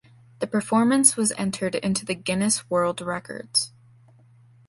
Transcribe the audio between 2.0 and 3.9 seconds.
the Guinness World Records.